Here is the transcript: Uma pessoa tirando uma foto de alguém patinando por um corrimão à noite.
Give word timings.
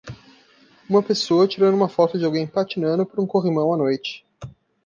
Uma 0.89 1.03
pessoa 1.03 1.47
tirando 1.47 1.75
uma 1.75 1.87
foto 1.87 2.17
de 2.17 2.25
alguém 2.25 2.47
patinando 2.47 3.05
por 3.05 3.19
um 3.19 3.27
corrimão 3.27 3.71
à 3.71 3.77
noite. 3.77 4.25